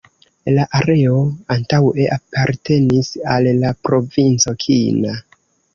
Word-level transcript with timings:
La 0.53 0.63
areo 0.77 1.19
antaŭe 1.57 2.07
apartenis 2.17 3.13
al 3.35 3.53
la 3.61 3.77
provinco 3.87 4.61
Kina. 4.67 5.19